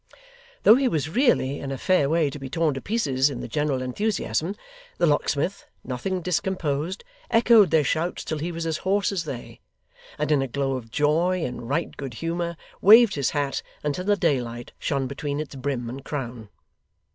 Though 0.63 0.73
he 0.77 0.87
was 0.87 1.09
really 1.11 1.59
in 1.59 1.71
a 1.71 1.77
fair 1.77 2.09
way 2.09 2.31
to 2.31 2.39
be 2.39 2.49
torn 2.49 2.73
to 2.73 2.81
pieces 2.81 3.29
in 3.29 3.39
the 3.41 3.47
general 3.47 3.83
enthusiasm, 3.83 4.55
the 4.97 5.05
locksmith, 5.05 5.67
nothing 5.83 6.21
discomposed, 6.23 7.03
echoed 7.29 7.69
their 7.69 7.83
shouts 7.83 8.23
till 8.23 8.39
he 8.39 8.51
was 8.51 8.65
as 8.65 8.77
hoarse 8.77 9.11
as 9.11 9.25
they, 9.25 9.59
and 10.17 10.31
in 10.31 10.41
a 10.41 10.47
glow 10.47 10.71
of 10.75 10.89
joy 10.89 11.45
and 11.45 11.69
right 11.69 11.95
good 11.97 12.15
humour, 12.15 12.57
waved 12.81 13.13
his 13.13 13.29
hat 13.29 13.61
until 13.83 14.05
the 14.05 14.17
daylight 14.17 14.71
shone 14.79 15.05
between 15.05 15.39
its 15.39 15.53
brim 15.53 15.87
and 15.87 16.03
crown. 16.03 16.49